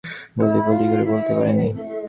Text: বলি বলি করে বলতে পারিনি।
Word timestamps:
বলি 0.37 0.59
বলি 0.67 0.85
করে 0.91 1.03
বলতে 1.11 1.31
পারিনি। 1.37 1.67